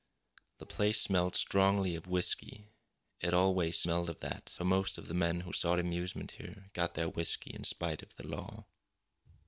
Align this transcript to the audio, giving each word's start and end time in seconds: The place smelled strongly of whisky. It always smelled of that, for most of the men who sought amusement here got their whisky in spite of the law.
The 0.57 0.65
place 0.65 0.99
smelled 0.99 1.35
strongly 1.35 1.93
of 1.93 2.07
whisky. 2.07 2.65
It 3.19 3.35
always 3.35 3.77
smelled 3.79 4.09
of 4.09 4.19
that, 4.21 4.49
for 4.49 4.65
most 4.65 4.97
of 4.97 5.07
the 5.07 5.13
men 5.13 5.41
who 5.41 5.53
sought 5.53 5.77
amusement 5.77 6.31
here 6.39 6.71
got 6.73 6.95
their 6.95 7.07
whisky 7.07 7.51
in 7.51 7.63
spite 7.63 8.01
of 8.01 8.15
the 8.15 8.25
law. 8.25 8.65